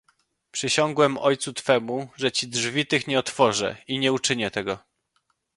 [0.51, 4.79] "Przysiągłem ojcu twemu, że ci drzwi tych nie otworzę i nie uczynię tego."